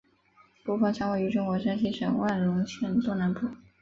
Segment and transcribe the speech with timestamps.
[0.65, 3.47] 孤峰山位于中国山西省万荣县东南部。